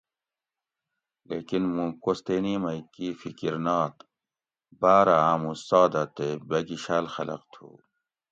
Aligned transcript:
لیکن 1.29 1.61
مُوں 1.75 1.91
کوستینی 2.03 2.55
مئی 2.63 2.79
کی 2.93 3.07
فکر 3.21 3.53
نات 3.65 3.95
بارہ 4.79 5.15
ہامو 5.25 5.51
سادہ 5.67 6.03
تے 6.15 6.27
بگیشاۤل 6.49 7.05
خلق 7.15 7.41
تھو 7.53 7.67